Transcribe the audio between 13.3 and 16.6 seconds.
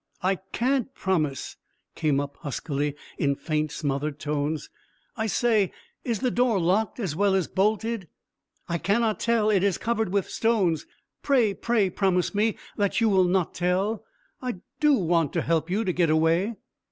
tell. I do want to help you to get away."